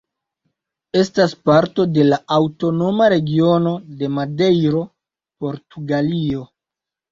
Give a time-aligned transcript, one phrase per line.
[1.01, 4.85] Estas parto de la Aŭtonoma Regiono de Madejro,
[5.47, 6.45] Portugalio.